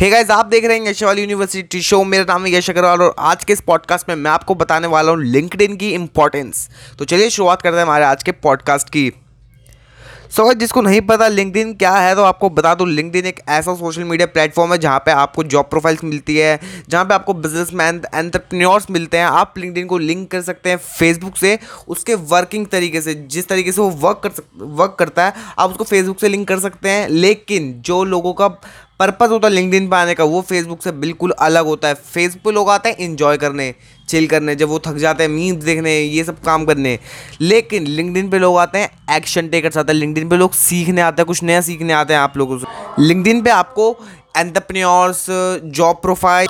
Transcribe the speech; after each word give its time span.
Hey 0.00 0.10
guys 0.10 0.30
आप 0.30 0.46
देख 0.46 0.64
रहे 0.64 0.78
हैं 0.78 0.86
यशवाल 0.86 1.18
यूनिवर्सिटी 1.18 1.80
शो 1.82 2.04
मेरा 2.04 2.24
नाम 2.24 2.46
है 2.46 2.52
यश 2.54 2.70
अग्रवाल 2.70 3.02
और 3.02 3.14
आज 3.18 3.44
के 3.44 3.52
इस 3.52 3.60
पॉडकास्ट 3.60 4.08
में 4.08 4.16
मैं 4.16 4.30
आपको 4.30 4.54
बताने 4.54 4.86
वाला 4.86 5.10
हूँ 5.10 5.22
लिंकड 5.22 5.76
की 5.76 5.90
इंपॉर्टेंस 5.90 6.68
तो 6.98 7.04
चलिए 7.04 7.30
शुरुआत 7.30 7.62
करते 7.62 7.76
हैं 7.76 7.82
हमारे 7.82 8.04
आज 8.04 8.22
के 8.22 8.32
पॉडकास्ट 8.32 8.88
की. 8.88 9.12
सो 10.30 10.52
so, 10.52 10.58
जिसको 10.58 10.82
नहीं 10.82 11.00
पता 11.00 11.28
लिंकड 11.28 11.78
क्या 11.78 11.92
है 11.92 12.14
तो 12.14 12.22
आपको 12.22 12.50
बता 12.50 12.74
दूँ 12.74 12.88
लिंकड 12.88 13.26
एक 13.26 13.40
ऐसा 13.48 13.74
सोशल 13.74 14.04
मीडिया 14.04 14.26
प्लेटफॉर्म 14.26 14.72
है 14.72 14.78
जहाँ 14.78 14.98
पे 14.98 15.10
आपको 15.10 15.44
जॉब 15.44 15.66
प्रोफाइल्स 15.66 16.04
मिलती 16.04 16.36
है 16.36 16.60
जहाँ 16.88 17.04
पे 17.04 17.14
आपको 17.14 17.34
बिजनेसमैन 17.34 18.02
एंटरप्रेन्योर्स 18.14 18.90
मिलते 18.90 19.18
हैं. 19.18 19.24
आप 19.24 19.54
लिंकड 19.58 19.86
को 19.86 19.98
लिंक 19.98 20.30
कर 20.30 20.42
सकते 20.42 20.70
हैं 20.70 20.76
फेसबुक 20.76 21.36
से 21.36 21.58
उसके 21.88 22.14
वर्किंग 22.14 22.66
तरीके 22.66 23.00
से 23.00 23.14
जिस 23.14 23.48
तरीके 23.48 23.72
से 23.72 23.80
वो 23.80 23.90
वर्क 23.90 24.20
कर 24.26 24.42
वर्क 24.56 24.96
करता 24.98 25.26
है 25.26 25.34
आप 25.58 25.70
उसको 25.70 25.84
फेसबुक 25.84 26.20
से 26.20 26.28
लिंक 26.28 26.48
कर 26.48 26.58
सकते 26.58 26.88
हैं. 26.88 27.08
लेकिन 27.08 27.72
जो 27.80 28.04
लोगों 28.04 28.32
का 28.32 28.48
पर्पज़ 29.00 29.30
होता 29.30 29.48
है 29.48 29.54
लिंकडिन 29.54 29.88
पे 29.88 29.96
आने 29.96 30.14
का, 30.14 30.24
वो 30.24 30.40
फेसबुक 30.40 30.82
से 30.82 30.90
बिल्कुल 30.94 31.30
अलग 31.40 31.66
होता 31.66 31.88
है। 31.88 31.94
फेसबुक 31.94 32.42
पे 32.44 32.50
लोग 32.52 32.70
आते 32.70 32.88
हैं 32.88 32.96
इन्जॉय 32.98 33.36
करने 33.36 33.74
चिल 34.08 34.26
करने, 34.26 34.54
जब 34.56 34.68
वो 34.68 34.78
थक 34.78 34.96
जाते 34.96 35.22
हैं 35.22 35.30
मीम्स 35.30 35.64
देखने, 35.64 35.98
ये 35.98 36.24
सब 36.24 36.40
काम 36.42 36.64
करने। 36.64 36.98
लेकिन 37.40 37.86
लिंकडिन 37.86 38.28
पे 38.30 38.38
लोग 38.38 38.58
आते 38.58 38.78
हैं 38.78 39.16
एक्शन 39.16 39.48
टेकर्स 39.48 39.76
आते 39.76 39.92
हैं 39.92 39.98
लिंकडिन 39.98 40.28
पे 40.28 40.36
लोग 40.36 40.52
सीखने 40.54 41.00
आते 41.00 41.22
हैं, 41.22 41.26
कुछ 41.26 41.42
नया 41.42 41.60
सीखने 41.60 41.92
आते 41.92 42.14
हैं 42.14 42.20
आप 42.20 42.36
लोगों 42.36 42.58
से। 42.58 43.02
लिंकडिन 43.02 43.42
पे 43.42 43.50
आपको 43.50 43.90
एंटरप्रेन्योर्स 44.36 45.26
जॉब 45.70 46.00
प्रोफ़ाइल 46.02 46.48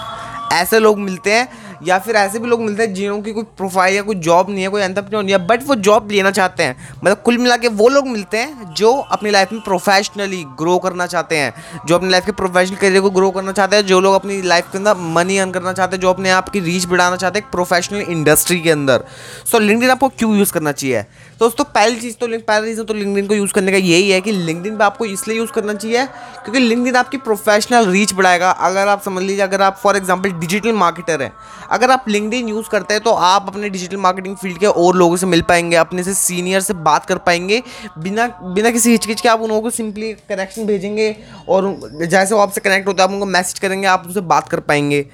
ऐसे 0.52 0.78
लोग 0.78 0.98
मिलते 0.98 1.32
हैं 1.32 1.69
या 1.82 1.98
फिर 1.98 2.16
ऐसे 2.16 2.38
भी 2.38 2.48
लोग 2.48 2.60
मिलते 2.60 2.82
हैं 2.82 2.92
जिनों 2.94 3.20
की 3.22 3.32
कोई 3.32 3.44
प्रोफ़ाइल 3.56 3.94
या 3.94 4.02
कोई 4.02 4.14
जॉब 4.16 4.50
नहीं 4.50 4.62
है, 4.62 4.68
कोई 4.68 4.82
एंटरप्रेन्योर 4.82 5.22
नहीं 5.24 5.34
है 5.34 5.46
बट 5.46 5.62
वो 5.66 5.74
जॉब 5.76 6.10
लेना 6.10 6.30
चाहते 6.30 6.62
हैं। 6.62 6.76
मतलब 6.94 7.22
कुल 7.24 7.38
मिला 7.38 7.56
के 7.56 7.68
वो 7.70 7.88
लोग 7.88 8.08
मिलते 8.08 8.38
हैं 8.38 8.74
जो 8.74 8.92
अपनी 8.92 9.30
लाइफ 9.30 9.52
में 9.52 9.60
प्रोफेशनली 9.62 10.42
ग्रो 10.58 10.78
करना 10.78 11.06
चाहते 11.06 11.36
हैं, 11.36 11.52
जो 11.86 11.94
अपनी 11.94 12.10
लाइफ 12.10 12.26
के 12.26 12.32
प्रोफेशनल 12.32 12.76
करियर 12.76 13.00
को 13.00 13.10
ग्रो 13.10 13.30
करना 13.30 13.52
चाहते 13.52 13.76
हैं, 13.76 13.86
जो 13.86 14.00
लोग 14.00 14.14
अपनी 14.14 14.40
लाइफ 14.42 14.70
के 14.72 14.78
अंदर 14.78 14.94
मनी 15.10 15.38
अर्न 15.38 15.50
करना 15.50 15.72
चाहते 15.72 15.96
हैं, 15.96 16.00
जो 16.02 16.10
अपने 16.10 16.30
आप 16.30 16.48
की 16.48 16.60
रीच 16.60 16.86
बढ़ाना 16.86 17.16
चाहते 17.16 17.38
हैं 17.38 17.50
प्रोफेशनल 17.50 18.00
इंडस्ट्री 18.00 18.60
के 18.60 18.70
अंदर। 18.70 19.04
सो 19.50 19.58
लिंकडिन 19.58 19.90
आपको 19.90 20.08
क्यों 20.10 20.36
यूज़ 20.36 20.52
करना 20.52 20.72
चाहिए? 20.72 21.02
तो 21.02 21.38
दोस्तों, 21.40 21.64
पहली 21.66 22.00
चीज़ 22.00 22.16
तो 22.16 22.26
पहला 22.28 22.58
रीज़न 22.58 22.84
तो 22.84 22.94
लिंकडिन 22.94 23.26
को 23.26 23.34
यूज़ 23.34 23.52
करने 23.52 23.72
का 23.72 23.78
यही 23.78 24.10
है 24.10 24.20
कि 24.20 24.32
लिंकडिन 24.32 24.76
पे 24.76 24.84
आपको 24.84 25.04
इसलिए 25.06 25.36
यूज़ 25.38 25.50
करना 25.52 25.74
चाहिए 25.74 26.04
क्योंकि 26.06 26.58
लिंकडिन 26.60 26.96
आपकी 26.96 27.16
प्रोफेशनल 27.18 27.86
रीच 27.86 28.12
बढ़ाएगा। 28.14 28.50
अगर 28.50 28.88
आप 28.88 29.02
समझ 29.02 29.22
लीजिए, 29.22 29.42
अगर 29.42 29.62
आप 29.62 29.78
फॉर 29.82 29.96
एग्ज़ाम्पल 29.96 30.30
डिजिटल 30.40 30.72
मार्केटर 30.74 31.22
हैं 31.22 31.32
अगर 31.70 31.90
आप 31.90 32.04
लिंकडिन 32.08 32.48
यूज़ 32.48 32.68
करते 32.70 32.94
हैं 32.94 33.02
तो 33.02 33.10
आप 33.12 33.48
अपने 33.48 33.68
डिजिटल 33.70 33.96
मार्केटिंग 33.98 34.36
फ़ील्ड 34.36 34.58
के 34.58 34.66
और 34.66 34.96
लोगों 34.96 35.16
से 35.16 35.26
मिल 35.26 35.42
पाएँगे, 35.42 35.76
अपने 35.76 36.02
से 36.02 36.14
सीनियर 36.14 36.60
से 36.60 36.74
बात 36.74 37.06
कर 37.06 37.18
पाएँगे। 37.20 37.62
बिना 37.98 38.26
बिना 38.54 38.70
किसी 38.70 38.90
हिचकिच 38.90 39.20
के 39.20 39.28
आप 39.28 39.40
उन 39.40 39.48
लोगों 39.48 39.62
को 39.62 39.70
सिंपली 39.70 40.12
कनेक्शन 40.28 40.66
भेजेंगे 40.66 41.14
और 41.48 41.68
जैसे 42.02 42.34
वो 42.34 42.40
आपसे 42.40 42.60
कनेक्ट 42.60 42.88
होता 42.88 43.02
है, 43.02 43.08
आप 43.08 43.14
उनको 43.14 43.26
मैसेज 43.28 43.58
करेंगे, 43.58 43.86
आप 43.88 44.02
उनसे 44.06 44.20
बात 44.22 44.48
कर 44.48 44.60
पाएँगे। 44.62 45.04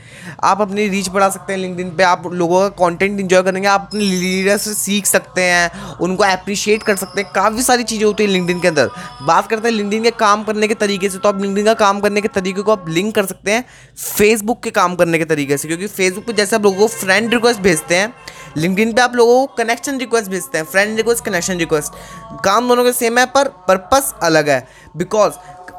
आप 0.44 0.60
अपनी 0.60 0.88
रीच 0.88 1.08
बढ़ा 1.08 1.28
सकते 1.30 1.52
हैं 1.52 1.60
लिंकडिन 1.60 1.90
पे, 1.90 2.02
आप 2.04 2.26
लोगों 2.26 2.60
का 2.60 2.68
कंटेंट 2.78 3.20
इंजॉय 3.20 3.42
करेंगे, 3.42 3.68
आप 3.68 3.88
अपने 3.88 4.00
लीडर 4.02 4.56
से 4.58 4.74
सीख 4.74 5.06
सकते 5.06 5.42
हैं, 5.42 5.70
उनको 5.98 6.24
अप्रिशिएट 6.24 6.82
कर 6.82 6.96
सकते 6.96 7.20
हैं, 7.20 7.30
काफ़ी 7.34 7.62
सारी 7.62 7.82
चीज़ें 7.84 8.06
होती 8.06 8.24
हैं 8.24 8.30
लिंकडिन 8.30 8.60
के 8.60 8.68
अंदर। 8.68 8.90
बात 9.22 9.48
करते 9.50 9.68
हैं 9.68 9.74
लिंकडिन 9.74 10.02
के 10.02 10.10
काम 10.18 10.44
करने 10.44 10.68
के 10.68 10.74
तरीके 10.76 11.10
से 11.10 11.18
तो 11.18 11.28
आप 11.28 11.40
लिंकडिन 11.42 11.64
का 11.64 11.74
काम 11.76 12.00
करने 12.00 12.20
के 12.20 12.28
तरीके 12.30 12.62
को 12.62 12.72
आप 12.72 12.88
लिंक 12.88 13.14
कर 13.14 13.26
सकते 13.26 13.52
हैं 13.52 13.64
फेसबुक 13.98 14.62
के 14.62 14.70
काम 14.72 14.94
करने 14.96 15.18
के 15.18 15.24
तरीके 15.26 15.56
से, 15.56 15.68
क्योंकि 15.68 15.86
फेसबुक 15.88 16.24
जैसे 16.46 16.56
आप 16.56 16.62
लोगों 16.62 16.78
को 16.78 16.86
फ्रेंड 16.88 17.32
रिक्वेस्ट 17.34 17.60
भेजते 17.60 17.96
हैं। 17.96 18.12
लिंकडिन 18.56 18.92
पे 18.92 19.00
आप 19.02 19.14
लोगों 19.14 19.46
को 19.46 19.54
कनेक्शन 19.54 19.98
रिक्वेस्ट 19.98 20.30
भेजते 20.30 20.58
हैं। 20.58 20.64
फ्रेंड 20.64 20.96
रिक्वेस्ट 20.96 21.24
कनेक्शन 21.24 21.56
रिक्वेस्ट 21.58 21.92
काम 22.44 22.68
दोनों 22.68 22.84
के 22.84 22.92
सेम 22.92 23.18
है, 23.18 23.24
पर 23.26 23.48
पर्पस 23.68 24.14
अलग 24.22 24.48
है। 24.48 24.66
बिकॉज़ 24.96 25.32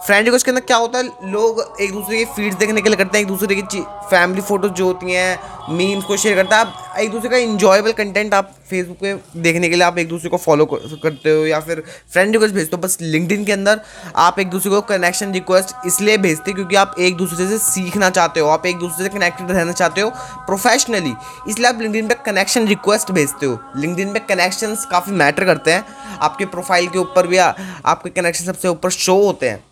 फ्रेंड 0.05 0.25
रिक्वेस्ट 0.25 0.45
के 0.45 0.51
अंदर 0.51 0.61
क्या 0.61 0.77
होता 0.77 0.97
है, 0.97 1.03
लोग 1.31 1.77
एक 1.81 1.91
दूसरे 1.91 2.17
की 2.17 2.25
फीड्स 2.25 2.55
देखने 2.57 2.81
के 2.81 2.89
लिए 2.89 2.97
करते 2.97 3.17
हैं, 3.17 3.23
एक 3.23 3.27
दूसरे 3.27 3.55
की 3.55 3.81
फैमिली 4.09 4.41
फ़ोटोज़ 4.41 4.71
जो 4.71 4.85
होती 4.85 5.11
हैं 5.11 5.75
मीम्स 5.77 6.05
को 6.05 6.17
शेयर 6.17 6.35
करता 6.35 6.57
है। 6.57 6.65
आप 6.65 6.99
एक 6.99 7.11
दूसरे 7.11 7.29
का 7.29 7.37
इंजॉयबल 7.37 7.91
कंटेंट 7.93 8.33
आप 8.33 8.53
फेसबुक 8.69 8.97
पे 8.97 9.13
देखने 9.37 9.69
के 9.69 9.75
लिए 9.75 9.83
आप 9.85 9.97
एक 9.97 10.07
दूसरे 10.09 10.29
को 10.29 10.37
फॉलो 10.37 10.65
करते 10.65 11.29
हो 11.29 11.45
या 11.45 11.59
फिर 11.59 11.83
फ्रेंड 12.13 12.31
रिक्वेस्ट 12.31 12.55
भेजते 12.55 12.75
हो, 12.75 12.81
बस 12.81 12.97
लिंकडिन 13.01 13.43
के 13.45 13.51
अंदर 13.51 13.81
आप 14.17 14.39
एक 14.39 14.49
दूसरे 14.49 14.71
को 14.71 14.81
कनेक्शन 14.83 15.33
रिक्वेस्ट 15.33 15.75
इसलिए 15.85 16.17
भेजते 16.17 16.51
हो 16.51 16.55
क्योंकि 16.55 16.75
आप 16.75 16.95
एक 16.99 17.15
दूसरे 17.17 17.47
से 17.47 17.57
सीखना 17.59 18.09
चाहते 18.09 18.39
हो, 18.39 18.47
आप 18.47 18.65
एक 18.65 18.77
दूसरे 18.79 19.03
से 19.03 19.09
कनेक्टेड 19.09 19.51
रहना 19.51 19.71
चाहते 19.73 20.01
हो 20.01 20.09
प्रोफेशनली 20.47 21.13
इसलिए 21.47 21.67
आप 21.67 21.81
लिंकडिन 21.81 22.07
पे 22.07 22.15
कनेक्शन 22.25 22.67
रिक्वेस्ट 22.67 23.11
भेजते 23.11 23.45
हो। 23.45 23.59
लिंकडिन 23.77 24.13
पे 24.13 24.19
कनेक्शन 24.25 24.75
काफ़ी 24.91 25.11
मैटर 25.13 25.45
करते 25.45 25.71
हैं। 25.71 25.85
आपके 26.17 26.45
प्रोफ़ाइल 26.47 26.87
के 26.87 26.99
ऊपर 26.99 27.27
भी 27.27 27.37
आपके 27.37 28.09
कनेक्शन 28.11 28.45
सबसे 28.45 28.67
ऊपर 28.67 28.89
शो 28.91 29.15
होते 29.15 29.49
हैं। 29.49 29.63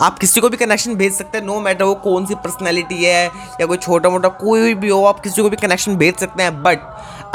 आप 0.00 0.18
किसी 0.18 0.40
को 0.40 0.48
भी 0.48 0.56
कनेक्शन 0.56 0.94
भेज 0.94 1.12
सकते 1.12 1.38
हैं 1.38 1.44
नो 1.44 1.60
मैटर 1.60 1.84
वो 1.84 1.94
कौन 2.04 2.26
सी 2.26 2.34
पर्सनैलिटी 2.34 3.02
है 3.04 3.24
या 3.60 3.66
कोई 3.66 3.76
छोटा 3.76 4.08
मोटा 4.08 4.28
कोई 4.40 4.74
भी 4.74 4.88
हो, 4.88 5.04
आप 5.04 5.20
किसी 5.20 5.42
को 5.42 5.50
भी 5.50 5.56
कनेक्शन 5.56 5.96
भेज 5.96 6.16
सकते 6.16 6.42
हैं 6.42 6.62
बट 6.62 6.78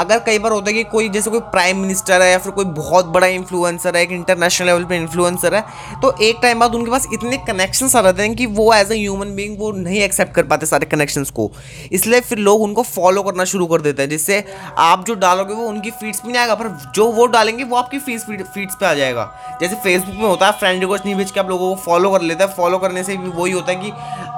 अगर 0.00 0.18
कई 0.26 0.38
बार 0.38 0.52
होता 0.52 0.70
है 0.70 0.74
कि 0.74 0.82
कोई 0.86 1.08
जैसे 1.08 1.30
कोई 1.30 1.40
प्राइम 1.52 1.78
मिनिस्टर 1.78 2.22
है 2.22 2.30
या 2.30 2.38
फिर 2.38 2.52
कोई 2.52 2.64
बहुत 2.66 3.06
बड़ा 3.08 3.26
इन्फ्लुएंसर 3.28 3.96
है, 3.96 4.02
एक 4.02 4.12
इंटरनेशनल 4.12 4.66
लेवल 4.66 4.84
पे 4.84 4.96
इन्फ्लुएंसर 4.96 5.54
है 5.54 5.64
तो 6.02 6.14
एक 6.22 6.38
टाइम 6.42 6.60
बाद 6.60 6.74
उनके 6.74 6.90
पास 6.90 7.06
इतने 7.14 7.36
कनेक्शंस 7.46 7.96
आ 7.96 8.02
जाते 8.02 8.22
हैं 8.22 8.34
कि 8.36 8.46
वो 8.48 8.72
एज 8.74 8.92
ए 8.92 8.96
ह्यूमन 8.96 9.34
बींग 9.36 9.58
वो 9.58 9.70
नहीं 9.72 10.00
एक्सेप्ट 10.02 10.34
कर 10.34 10.42
पाते 10.44 10.66
सारे 10.66 10.86
कनेक्शंस 10.86 11.30
को। 11.30 11.50
इसलिए 11.92 12.20
फिर 12.22 12.38
लोग 12.40 12.62
उनको 12.62 12.82
फॉलो 12.84 13.22
करना 13.22 13.44
शुरू 13.46 13.66
कर 13.66 13.80
देते 13.80 14.02
हैं, 14.02 14.08
जिससे 14.10 14.44
आप 14.78 15.04
जो 15.06 15.14
डालोगे 15.16 15.54
वो 15.54 15.66
उनकी 15.68 15.90
फीड्स 15.92 16.24
में 16.24 16.32
नहीं 16.32 16.40
आएगा, 16.40 16.54
पर 16.54 16.68
जो 16.94 17.06
वो 17.12 17.26
डालेंगे 17.28 17.64
वो 17.64 17.76
आपकी 17.76 17.98
फ़ीस 17.98 18.24
फीड्स 18.24 18.74
पर 18.74 18.86
आ 18.86 18.94
जाएगा। 18.94 19.30
जैसे 19.60 19.76
फेसबुक 19.76 20.14
में 20.14 20.28
होता 20.28 20.46
है 20.46 20.52
फ्रेंड 20.58 20.80
रिक्वेस्ट 20.80 21.04
नहीं 21.04 21.14
भेज 21.16 21.30
के 21.30 21.40
आप 21.40 21.48
लोगों 21.48 21.74
को 21.74 21.80
फॉलो 21.82 22.10
कर 22.10 22.22
लेते 22.22 22.44
हैं 22.44 22.52
फॉलो 22.52 22.78
करने 22.78 23.04
से 23.04 23.16
भी 23.16 23.28
वही 23.30 23.52
होता 23.52 23.72
है 23.72 23.78
कि 23.80 23.90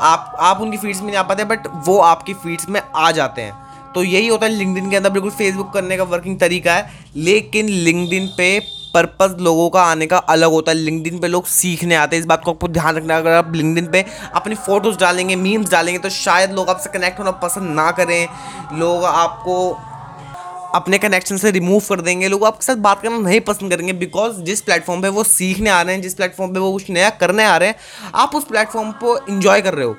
आप 0.03 0.37
आप 0.41 0.61
उनकी 0.61 0.77
फीड्स 0.79 1.01
में 1.01 1.07
नहीं 1.07 1.17
आ 1.17 1.23
पाते 1.23 1.45
बट 1.45 1.67
वो 1.87 1.99
आपकी 2.03 2.35
फीड्स 2.35 2.69
में 2.69 2.81
आ 2.97 3.11
जाते 3.13 3.43
हैं। 3.43 3.70
तो 3.95 4.03
यही 4.05 4.27
होता 4.27 4.47
है 4.47 4.53
लिंकडिन 4.53 4.91
के 4.91 4.97
अंदर 4.97 5.11
बिल्कुल 5.11 5.31
फेसबुक 5.31 5.73
करने 5.73 5.97
का 5.97 6.05
वर्किंग 6.05 6.39
तरीका 6.41 6.75
है, 6.75 6.91
लेकिन 7.17 7.69
लिंकडिन 7.69 8.27
पे 8.37 8.59
पर्पज़ 8.95 9.37
लोगों 9.37 9.69
का 9.71 9.83
आने 9.83 10.07
का 10.07 10.19
अलग 10.29 10.51
होता 10.51 10.73
है। 10.73 10.77
लिंकडिन 10.77 11.19
पे 11.19 11.29
लोग 11.29 11.47
सीखने 11.47 11.95
आते 11.95 12.17
हैं, 12.17 12.21
इस 12.21 12.27
बात 12.27 12.43
को 12.45 12.51
आपको 12.51 12.69
ध्यान 12.69 12.97
रखना। 12.97 13.17
अगर 13.17 13.31
आप 13.31 13.53
लिंकडिन 13.55 13.87
पे 13.87 14.05
अपनी 14.35 14.55
फ़ोटोज़ 14.57 14.99
डालेंगे 14.99 15.37
मीम्स 15.37 15.71
डालेंगे 15.71 15.99
तो 15.99 16.09
शायद 16.11 16.53
लोग 16.53 16.71
आपसे 16.71 16.91
कनेक्ट 16.91 17.19
होना 17.19 17.31
पसंद 17.31 17.75
ना 17.77 17.91
करें। 17.91 18.29
लोग 18.79 19.05
आपको 19.05 19.71
अपने 20.75 20.99
कनेक्शन 20.99 21.37
से 21.37 21.51
रिमूव 21.51 21.81
कर 21.81 22.01
देंगे। 22.01 22.29
लोग 22.29 22.45
आपके 22.45 22.65
साथ 22.65 22.77
बात 22.79 23.01
करना 23.03 23.19
नहीं 23.19 23.41
पसंद 23.41 23.71
करेंगे 23.71 23.93
बिकॉज़ 23.95 24.41
जिस 24.43 24.61
प्लेटफॉर्म 24.61 25.03
पे 25.03 25.09
वो 25.09 25.25
सीखने 25.25 25.71
आ 25.71 25.81
रहे 25.83 25.95
हैं, 25.95 26.03
जिस 26.03 26.15
प्लेटफॉर्म 26.15 26.53
पे 26.55 26.61
वो 26.61 26.73
कुछ 26.73 26.91
नया 26.91 27.11
करने 27.11 27.45
आ 27.45 27.57
रहे 27.57 27.69
हैं, 27.69 27.77
आप 28.15 28.35
उस 28.35 28.45
प्लेटफॉर्म 28.45 28.93
को 28.95 29.19
इन्जॉय 29.29 29.61
कर 29.61 29.75
रहे 29.75 29.87
हो। 29.87 29.97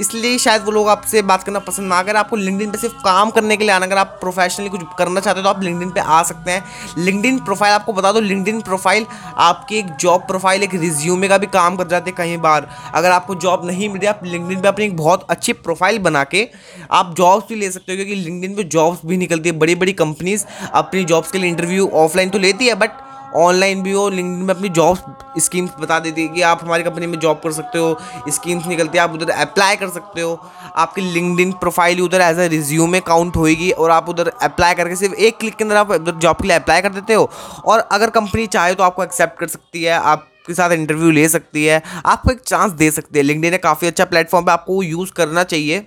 इसलिए 0.00 0.38
शायद 0.38 0.62
वो 0.62 0.70
लोग 0.70 0.88
आपसे 0.88 1.22
बात 1.24 1.42
करना 1.42 1.58
पसंद 1.60 1.88
ना 1.88 2.02
करें। 2.02 2.18
आपको 2.20 2.36
लिंकडिन 2.36 2.70
पे 2.70 2.78
सिर्फ़ 2.78 2.94
काम 2.96 3.30
करने 3.30 3.56
के 3.56 3.64
लिए 3.64 3.72
आना, 3.72 3.86
अगर 3.86 3.98
आप 3.98 4.16
प्रोफेशनली 4.20 4.70
कुछ 4.70 4.80
करना 4.98 5.20
चाहते 5.20 5.40
हो 5.40 5.44
तो 5.44 5.48
आप 5.48 5.62
लिंकडिन 5.62 5.90
पे 5.90 6.00
आ 6.00 6.22
सकते 6.24 6.50
हैं। 6.50 6.64
लिंकडिन 6.98 7.38
प्रोफ़ाइल 7.40 7.74
आपको 7.74 7.92
बता 7.92 8.12
दो। 8.12 8.20
लिंकडिन 8.22 8.60
प्रोफ़ाइल 8.62 9.06
आपकी 9.38 9.78
एक 9.78 9.94
जॉब 9.96 10.20
प्रोफ़ाइल 10.22 10.62
एक 10.62 10.74
रिज्यूमे 10.76 11.28
का 11.28 11.38
भी 11.38 11.46
काम 11.48 11.76
कर 11.76 11.88
जाते 11.88 12.10
हैं 12.10 12.16
कई 12.18 12.36
बार। 12.38 12.68
अगर 12.94 13.10
आपको 13.10 13.34
जॉब 13.36 13.66
नहीं 13.66 13.88
मिल 13.88 13.98
रही, 13.98 14.08
आप 14.08 14.20
लिंकडिन 14.24 14.60
पे 14.60 14.68
अपनी 14.68 14.84
एक 14.84 14.96
बहुत 14.96 15.26
अच्छी 15.30 15.52
प्रोफ़ाइल 15.54 15.98
बना 16.00 16.24
के 16.26 16.46
आप 16.92 17.14
जॉब्स 17.16 17.48
भी 17.48 17.54
ले 17.56 17.70
सकते 17.70 17.92
हो, 17.92 17.96
क्योंकि 17.96 18.14
लिंकडिन 18.16 18.54
पे 18.54 18.64
जॉब्स 18.66 19.06
भी 19.06 19.16
निकलती 19.16 19.48
है। 19.48 19.58
बड़ी 19.58 19.74
बड़ी 19.76 19.92
कंपनीज़ 19.94 20.44
अपनी 20.74 21.04
जॉब्स 21.04 21.30
के 21.30 21.38
लिए 21.38 21.50
इंटरव्यू 21.50 21.88
ऑफलाइन 21.96 22.30
तो 22.30 22.38
लेती 22.38 22.66
है 22.66 22.74
बट 22.76 23.04
ऑनलाइन 23.36 23.82
भी 23.82 23.92
हो 23.92 24.08
लिंक 24.08 24.38
में 24.38 24.54
अपनी 24.54 24.68
जॉब 24.70 24.98
स्कीम्स 25.38 25.70
बता 25.80 25.98
देती 25.98 26.22
है 26.22 26.28
कि 26.28 26.42
आप 26.42 26.60
हमारी 26.62 26.82
कंपनी 26.82 27.06
में 27.06 27.18
जॉब 27.18 27.40
कर 27.42 27.52
सकते 27.52 27.78
हो, 27.78 27.98
स्कीम्स 28.28 28.66
निकलती 28.66 28.98
है, 28.98 29.04
आप 29.04 29.12
उधर 29.12 29.30
अप्लाई 29.30 29.76
कर 29.76 29.88
सकते 29.88 30.20
हो। 30.20 30.38
आपकी 30.76 31.00
लिंकड 31.02 31.52
प्रोफ़ाइल 31.60 32.00
उधर 32.02 32.20
एज 32.20 32.38
ए 32.38 32.48
रिज्यूमे 32.48 33.00
काउंट 33.02 33.36
होएगी 33.36 33.70
और 33.70 33.90
आप 33.90 34.08
उधर 34.08 34.28
अप्लाई 34.42 34.74
करके 34.74 34.96
सिर्फ़ 34.96 35.14
एक 35.16 35.38
क्लिक 35.38 35.56
के 35.56 35.64
अंदर 35.64 35.76
आप 35.76 35.90
उधर 35.90 36.14
जॉब 36.14 36.36
के 36.36 36.48
लिए 36.48 36.56
अप्लाई 36.56 36.82
कर 36.82 36.92
देते 36.92 37.14
हो। 37.14 37.30
और 37.64 37.78
अगर 37.80 38.10
कंपनी 38.10 38.46
चाहे 38.46 38.74
तो 38.74 38.84
आपको 38.84 39.04
एक्सेप्ट 39.04 39.38
कर 39.38 39.46
सकती 39.48 39.82
है 39.82 39.92
आप 39.92 40.28
के 40.46 40.54
साथ 40.54 40.70
इंटरव्यू 40.70 41.10
ले 41.10 41.28
सकती 41.28 41.64
है, 41.64 41.82
आपको 42.06 42.30
एक 42.30 42.40
चांस 42.40 42.72
दे 42.72 42.90
सकती 42.90 43.18
है। 43.18 43.22
लिंकडिन 43.24 43.56
काफ़ी 43.56 43.86
अच्छा 43.88 44.04
प्लेटफॉर्म 44.04 44.46
है, 44.46 44.52
आपको 44.52 44.82
यूज़ 44.82 45.12
करना 45.12 45.42
चाहिए। 45.44 45.86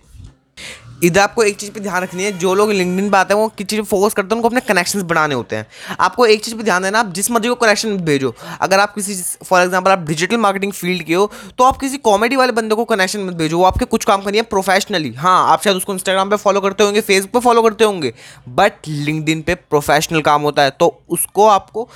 इधर 1.03 1.19
आपको 1.21 1.43
एक 1.43 1.57
चीज़ 1.57 1.71
पे 1.71 1.79
ध्यान 1.79 2.03
रखनी 2.03 2.23
है, 2.23 2.31
जो 2.33 2.53
लोग 2.53 2.71
लिंकडिन 2.71 3.09
पे 3.09 3.17
आते 3.17 3.33
हैं, 3.33 3.41
वो 3.41 3.47
किस 3.57 3.67
चीज़ 3.67 3.81
पर 3.81 3.85
फोकस 3.87 4.13
करते 4.13 4.27
हैं, 4.27 4.35
उनको 4.35 4.47
अपने 4.47 4.61
कनेक्शंस 4.63 5.03
बनाने 5.03 5.35
होते 5.35 5.55
हैं। 5.55 5.67
आपको 5.99 6.25
एक 6.25 6.43
चीज़ 6.45 6.55
पे 6.55 6.63
ध्यान 6.63 6.83
देना 6.83 6.99
आप 6.99 7.11
जिस 7.13 7.29
मर्ज़ी 7.31 7.49
को 7.49 7.55
कनेक्शन 7.57 7.95
भेजो। 7.99 8.33
अगर 8.61 8.79
आप 8.79 8.93
किसी 8.95 9.15
फॉर 9.45 9.61
एग्ज़ाम्पल 9.61 9.91
आप 9.91 10.05
डिजिटल 10.07 10.37
मार्केटिंग 10.37 10.73
फ़ील्ड 10.73 11.03
के 11.03 11.13
हो 11.13 11.31
तो 11.57 11.63
आप 11.63 11.77
किसी 11.77 11.97
कॉमेडी 11.99 12.35
वाले 12.35 12.51
बंदे 12.51 12.75
को 12.75 12.85
कनेक्शन 12.85 13.19
मत 13.21 13.33
भेजो। 13.35 13.57
वो 13.57 13.63
आपके 13.65 13.85
कुछ 13.87 14.05
काम 14.05 14.21
करिए 14.21 14.41
प्रोफेशनली 14.49 15.13
हाँ 15.15 15.51
आप 15.51 15.63
शायद 15.63 15.77
उसको 15.77 15.93
इंस्टाग्राम 15.93 16.29
पर 16.29 16.37
फॉलो 16.37 16.61
करते 16.61 16.83
होंगे 16.83 17.01
फेसबुक 17.01 17.31
पर 17.33 17.39
फॉलो 17.39 17.61
करते 17.61 17.83
होंगे 17.83 18.13
बट 18.51 18.87
लिंकडिन 18.87 19.41
पे 19.41 19.55
प्रोफेशनल 19.55 20.21
काम 20.21 20.41
होता 20.41 20.63
है। 20.63 20.71
तो 20.71 20.87
उसको 21.09 21.47
आपको 21.47 21.87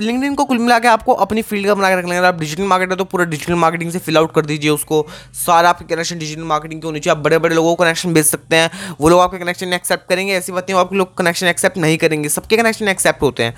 लिंकडिन 0.00 0.34
को 0.34 0.44
कुल 0.44 0.58
मिला 0.58 0.78
के 0.78 0.88
आपको 0.88 1.12
अपनी 1.18 1.42
फ़ील्ड 1.42 1.66
का 1.66 1.74
बना 1.74 1.88
के 1.88 1.96
रख 1.96 2.04
लेंगे 2.04 2.26
आप 2.26 2.34
डिजिटल 2.34 2.62
मार्केट 2.62 2.78
मार्केटर 2.78 2.96
तो 2.96 3.04
पूरा 3.06 3.24
डिजिटल 3.26 3.54
मार्केटिंग 3.56 3.90
से 3.92 3.98
फिल 3.98 4.16
आउट 4.16 4.32
कर 4.34 4.46
दीजिए 4.46 4.70
उसको। 4.70 5.06
सारा 5.36 5.68
आपके 5.68 5.84
कनेक्शन 5.86 6.18
डिजिटल 6.18 6.42
मार्केटिंग 6.44 6.80
के 6.80 6.86
होनी 6.86 7.00
चाहिए। 7.00 7.16
आप 7.16 7.22
बड़े 7.24 7.38
बड़े 7.38 7.54
लोगों 7.54 7.74
को 7.74 7.82
कनेक्शन 7.82 8.14
भेज 8.14 8.26
सकते 8.26 8.47
सकते 8.48 8.56
हैं। 8.56 8.96
वो 9.00 9.08
लोग 9.08 9.20
आपके 9.20 9.38
कनेक्शन 9.38 9.72
एक्सेप्ट 9.72 10.08
करेंगे 10.08 10.32
ऐसी 10.34 10.52
बात 10.52 10.70
नहीं 10.70 10.80
आपके 10.80 10.96
लोग 10.96 11.16
कनेक्शन 11.16 11.46
एक्सेप्ट 11.46 11.78
नहीं 11.78 11.98
करेंगे। 11.98 12.28
सबके 12.28 12.56
कनेक्शन 12.56 12.88
एक्सेप्ट 12.88 13.22
होते 13.22 13.42
हैं। 13.42 13.54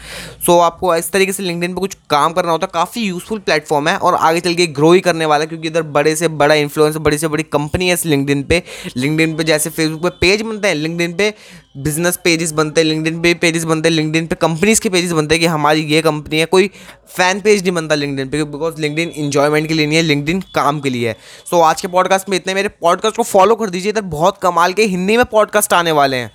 सो 0.46 0.52
so, 0.52 0.60
आपको 0.62 0.94
इस 0.96 1.10
तरीके 1.12 1.32
से 1.32 1.42
लिंकडिन 1.42 1.75
पर 1.75 1.81
कुछ 1.81 1.96
काम 2.10 2.32
करना 2.32 2.52
होता 2.52 2.66
है 2.66 2.70
काफ़ी 2.75 3.02
यूजफुल 3.02 3.38
प्लेटफॉर्म 3.38 3.88
है 3.88 3.96
और 3.98 4.14
आगे 4.14 4.40
चल 4.40 4.54
के 4.54 4.66
ग्रो 4.78 4.92
ही 4.92 5.00
करने 5.00 5.26
वाला 5.26 5.44
है 5.44 5.48
क्योंकि 5.48 5.69
इधर 5.69 5.82
बड़े 5.98 6.16
से 6.16 6.28
बड़ा 6.40 6.54
इन्फ्लुएंस 6.54 6.96
बड़ी 6.96 7.19
से 7.19 7.28
बड़ी 7.28 7.42
कंपनी 7.42 7.88
है 7.88 7.94
इस 7.94 8.06
लिंकडिन 8.06 8.42
पे। 8.42 8.62
लिंकडिन 8.96 9.37
पे 9.37 9.44
जैसे 9.44 9.70
फेसबुक 9.70 10.02
पे 10.02 10.08
पेज 10.20 10.42
बनते 10.42 10.69
हैं 10.69 10.75
लिंकडिन 10.75 11.12
पे 11.12 11.32
बिज़नेस 11.76 12.17
पेजेस 12.17 12.52
बनते 12.52 12.81
हैं 12.81 12.88
लिंकडिन 12.88 13.20
पे 13.22 13.34
पेजेस 13.34 13.64
बनते 13.64 13.88
हैं 13.88 13.96
लिंकडिन 13.96 14.26
पे 14.26 14.34
कंपनीज़ 14.34 14.81
के 14.81 14.88
पेजेस 14.88 15.12
बनते 15.12 15.34
हैं 15.34 15.40
कि 15.40 15.46
हमारी 15.46 15.81
ये 15.81 16.00
कंपनी 16.02 16.38
है। 16.38 16.46
कोई 16.46 16.70
फ़ैन 17.17 17.40
पेज 17.40 17.62
नहीं 17.62 17.72
बनता 17.72 17.94
लिंकडिन 17.94 18.28
पे 18.28 18.44
बिकॉज़ 18.44 18.81
लिंकडिन 18.81 19.08
इंजॉयमेंट 19.08 19.69
के 19.69 19.75
लिए 19.75 19.87
नहीं 19.87 19.96
है 19.96 20.02
लिंकडिन 20.02 20.40
काम 20.55 20.81
के 20.81 20.90
लिए 20.90 21.08
है। 21.08 21.17
सो 21.50 21.56
so, 21.56 21.62
आज 21.62 21.81
के 21.81 21.88
पॉडकास्ट 21.88 22.28
में 22.28 22.37
इतने 22.37 22.55
मेरे 22.55 22.69
पॉडकास्ट 22.69 23.17
को 23.17 23.22
फॉलो 23.22 23.55
कर 23.55 23.70
दीजिए 23.70 23.90
इधर 23.90 24.00
बहुत 24.00 24.38
कमाल 24.43 24.72
के 24.72 24.82
हिंदी 24.82 25.17
में 25.17 25.25
पॉडकास्ट 25.26 25.72
आने 25.72 25.93
वाले 25.93 26.17
हैं। 26.17 26.31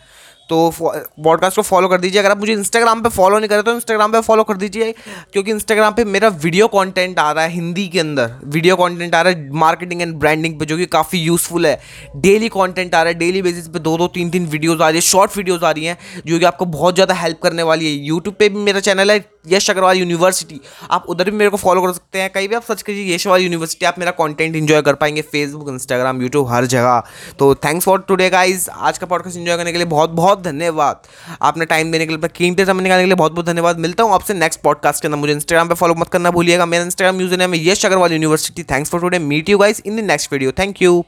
तो 0.49 0.57
पॉडकास्ट 0.79 1.55
को 1.55 1.61
फॉलो 1.63 1.87
कर 1.87 1.99
दीजिए। 1.99 2.19
अगर 2.19 2.31
आप 2.31 2.37
मुझे 2.37 2.53
इंस्टाग्राम 2.53 3.01
पे 3.03 3.09
फॉलो 3.11 3.37
नहीं 3.39 3.49
करें 3.49 3.63
तो 3.63 3.73
इंस्टाग्राम 3.73 4.11
पे 4.11 4.21
फॉलो 4.21 4.43
कर 4.43 4.57
दीजिए, 4.57 4.91
क्योंकि 5.33 5.51
इंस्टाग्राम 5.51 5.93
पे 5.93 6.05
मेरा 6.05 6.27
वीडियो 6.37 6.67
कंटेंट 6.69 7.19
आ 7.19 7.31
रहा 7.31 7.43
है 7.43 7.51
हिंदी 7.51 7.87
के 7.87 7.99
अंदर। 7.99 8.31
वीडियो 8.45 8.75
कंटेंट 8.75 9.15
आ 9.15 9.21
रहा 9.21 9.33
है 9.33 9.49
मार्केटिंग 9.55 10.01
एंड 10.01 10.13
ब्रांडिंग 10.15 10.59
पे, 10.59 10.65
जो 10.65 10.77
कि 10.77 10.85
काफ़ी 10.87 11.19
यूज़फुल 11.19 11.65
है। 11.65 11.79
डेली 12.17 12.49
कंटेंट 12.49 12.95
आ 12.95 13.01
रहा 13.01 13.11
है 13.11 13.19
डेली 13.19 13.41
बेसिस 13.41 13.67
पे 13.67 13.79
दो 13.81 13.97
दो 13.97 14.07
तीन 14.09 14.29
तीन 14.29 14.45
वीडियोज़ 14.47 14.81
आ 14.81 14.89
रही 14.89 14.97
है 14.97 15.01
शॉर्ट 15.03 15.37
वीडियोज़ 15.37 15.65
आ 15.65 15.71
रही 15.71 15.85
हैं, 15.85 15.97
जो 16.25 16.39
कि 16.39 16.45
आपको 16.45 16.65
बहुत 16.67 16.93
ज़्यादा 16.95 17.13
हेल्प 17.15 17.39
करने 17.43 17.63
वाली 17.63 17.85
है। 17.85 18.05
यूट्यूब 18.05 18.35
पर 18.35 18.49
भी 18.49 18.59
मेरा 18.61 18.79
चैनल 18.81 19.11
है 19.11 19.19
यश 19.47 19.69
अग्रवाल 19.69 19.97
यूनिवर्सिटी, 19.97 20.59
आप 20.91 21.05
उधर 21.09 21.29
भी 21.29 21.37
मेरे 21.37 21.49
को 21.49 21.57
फॉलो 21.57 21.81
कर 21.81 21.91
सकते 21.93 22.21
हैं। 22.21 22.29
कहीं 22.29 22.47
भी 22.49 22.55
आप 22.55 22.63
सर्च 22.63 22.81
कीजिए 22.81 23.13
यश 23.15 23.21
अग्रवाल 23.21 23.41
यूनिवर्सिटी, 23.41 23.85
आप 23.85 23.99
मेरा 23.99 24.11
कंटेंट 24.13 24.55
इन्जॉय 24.55 24.81
कर 24.81 24.93
पाएँगे। 24.95 25.21
फेसबुक 25.23 25.69
इंस्टाग्राम 25.69 26.21
यूट्यूब 26.21 26.47
हर 26.49 26.65
जगह। 26.67 27.01
तो 27.39 27.53
थैंक्स 27.55 27.85
फॉर 27.85 27.99
टुडे 28.07 28.29
गाइज़ 28.29 28.69
आज 28.71 28.97
का 28.97 29.05
पॉडकास्ट 29.05 29.37
इन्जॉय 29.37 29.57
करने 29.57 29.71
के 29.71 29.77
लिए 29.77 29.87
बहुत 29.87 30.09
बहुत 30.11 30.43
धन्यवाद। 30.43 31.01
आपने 31.41 31.65
टाइम 31.65 31.91
देने 31.91 32.05
के 32.05 32.15
लिए 32.15 32.29
कीमती 32.35 32.65
समय 32.65 32.83
निकालने 32.83 33.03
के 33.03 33.07
लिए 33.07 33.15
बहुत 33.15 33.31
बहुत 33.31 33.45
धन्यवाद। 33.45 33.79
मिलता 33.79 34.03
हूँ 34.03 34.13
आपसे 34.13 34.33
नेक्स्ट 34.33 34.61
पॉडकास्ट 34.61 35.01
के 35.01 35.07
अंदर। 35.07 35.19
मुझे 35.19 35.33
इंस्टाग्राम 35.33 35.69
पर 35.69 35.75
फॉलो 35.75 35.95
मत 35.95 36.09
करना 36.09 36.31
भूलिएगा। 36.31 36.65
मेरा 36.65 36.83
इंस्टाग्राम 36.83 37.21
यूज़र 37.21 37.41
है 37.41 37.65
Yash 37.65 37.85
Agrawal 37.85 38.13
university. 38.13 38.63
Thanks 38.65 38.91
for 38.91 39.01
today 39.01 39.19
meet 39.21 39.49
you 39.49 39.57
guys 39.57 39.81
in 39.85 39.95
the 39.95 40.05
next 40.05 40.33
video 40.33 40.51
thank 40.59 40.81
you 40.81 41.03